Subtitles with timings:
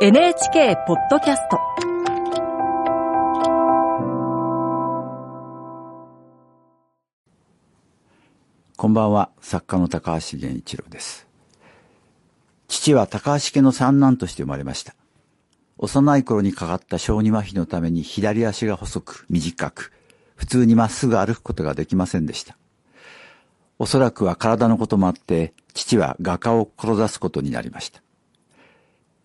[0.00, 1.60] NHK ポッドキャスト
[8.76, 11.28] こんばんは、作家の高橋源一郎です。
[12.66, 14.96] 父は高橋家の三男として生まれました。
[15.78, 19.92] 幼い頃にかかった小児麻痺のために左足が細く短く、
[20.34, 22.58] 普通にまっすぐ歩くことができませんでした。
[23.78, 28.04] おそらくは体のこともあって、父は画家を志すことになりました。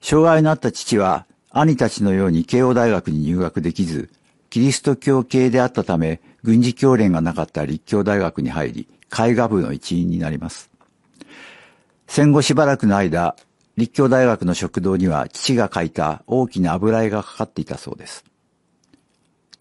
[0.02, 4.09] 障害のあった父は、兄たちのように慶応大学に入学できず、
[4.49, 10.70] キリスト教系であったため、軍事教練がなかった立教大学に入り、絵画部の一員になります。
[12.07, 13.35] 戦後しばらくの間、
[13.77, 18.26] 立教大学の食堂には父が描いた大きな油絵がかかっていたそうです。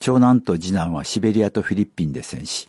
[0.00, 2.68] 長男と次男はシベリアとフィリピンで戦死。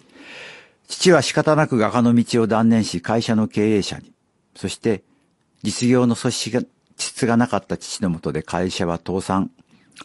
[0.87, 4.11] 父は仕方なく画家の道を断念し会社の経営者に、
[4.55, 5.03] そして
[5.63, 6.67] 実業の素質
[7.07, 9.51] 質がなかった父のもとで会社は倒産。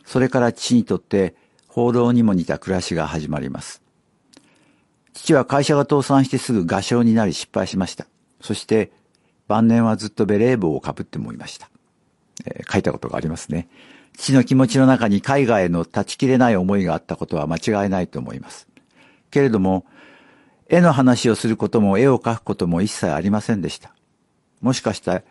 [0.05, 1.35] それから父にとって
[1.69, 3.83] 報道にも似た暮らしが始まります。
[5.13, 8.07] 父は会社が倒産してすぐ画商になり失敗しました。
[8.41, 8.93] そして
[9.49, 11.71] 晩年はずっとベレー帽をかぶってもいました。
[12.47, 13.69] えー書いたことがありますね。
[14.17, 18.69] 父の気持ちの中に海外への断ち切れない思いがあったことは間違いないと思います。
[19.31, 19.85] けれども、
[20.69, 23.95] 絵の話をすることも絵を描くことも一切ありませんでした。
[24.61, 25.23] もしかしたら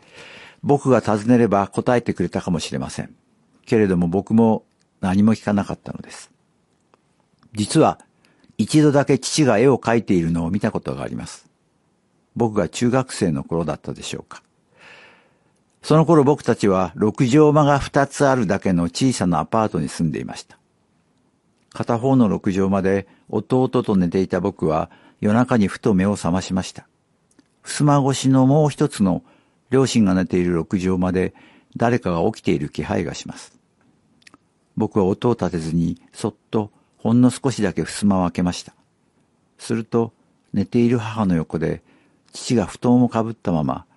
[0.63, 3.13] 僕が尋ねれば答えてくれたかもしれません。
[3.65, 4.63] けれども僕も
[5.01, 6.31] 何も聞かなかったのです。
[7.53, 7.99] 実は
[8.57, 11.49] 一度だけ父が絵を描いているのを見たことがあります。
[12.35, 14.41] 僕が中学生の頃だったでしょうか。
[15.81, 20.57] その頃僕たちは六畳間が二つあるだけの小さなアパートに住んでいました。
[21.73, 24.89] 片方の六畳間で弟と寝ていた僕は
[25.19, 26.87] 夜中にふと目を覚ましました。
[27.63, 29.23] 襖越しのもう一つの
[29.73, 31.33] 両親が寝ている六畳間で
[31.75, 33.59] 誰かが起きている気配がします。
[34.77, 38.75] 僕は音を立てずにそっとほんの少しだけ襖を開けました。
[39.57, 40.13] すると
[40.53, 41.81] 寝ている母の横で
[42.33, 43.87] 父が布団をかぶったまま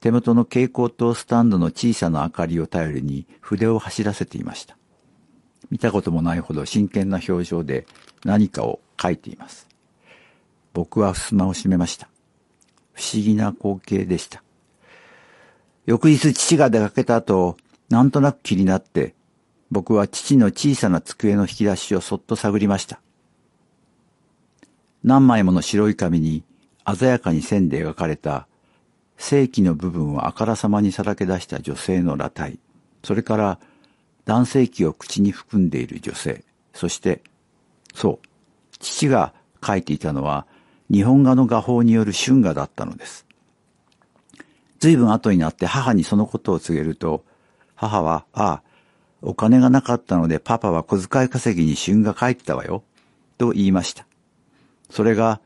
[0.00, 4.76] 手元の蛍光灯スタンドの小さな明かりを頼りに筆を走らせていました。
[5.70, 7.86] 見たこともないほど真剣な表情で
[8.26, 9.68] 何かを書いています。
[10.74, 12.10] 僕は襖を閉めました。
[12.92, 14.42] 不思議な光景でした。
[15.88, 17.56] 翌日父が出かけた後、
[17.88, 19.14] なんとなく気になって、
[19.70, 23.00] 僕は父の小さな机の引き出しをそっと探りました。
[25.02, 26.44] 何枚もの白い紙に
[26.94, 28.46] 鮮やかに線で描かれた
[29.16, 32.58] 正規の部分をあからさまにさらけ出した女性の裸体、
[33.02, 33.58] それから
[34.26, 36.44] 男性器を口に含んでいる女性、
[36.74, 37.22] そして、
[37.94, 38.26] そう、
[38.78, 39.32] 父が
[39.66, 40.46] 書いていたのは
[40.92, 43.27] 日本画の画法による春画だったのです。
[44.78, 47.24] 随分後になって母にそのことを告げると、
[47.74, 48.62] 母は、ああ、
[49.22, 52.84] お金がなかったのでパパは小遣い稼ぎに旬が帰ったわよ、
[53.36, 54.06] と言いました。
[54.90, 55.40] それが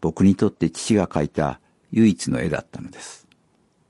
[0.00, 1.60] 僕にとって父が描いた
[1.92, 3.23] 唯一の絵だったのです。